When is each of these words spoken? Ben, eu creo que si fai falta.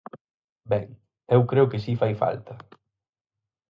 Ben, 0.71 0.85
eu 1.35 1.41
creo 1.49 1.69
que 1.71 1.81
si 1.83 1.93
fai 2.01 2.13
falta. 2.23 2.53